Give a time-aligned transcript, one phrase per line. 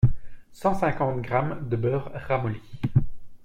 [0.51, 2.59] cent cinquante grammes de beurre ramolli